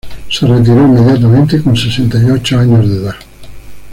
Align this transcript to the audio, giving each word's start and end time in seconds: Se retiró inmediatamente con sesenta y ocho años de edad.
Se 0.31 0.47
retiró 0.47 0.79
inmediatamente 0.81 1.61
con 1.61 1.77
sesenta 1.77 2.17
y 2.19 2.31
ocho 2.31 2.57
años 2.57 2.89
de 2.89 2.95
edad. 3.03 3.15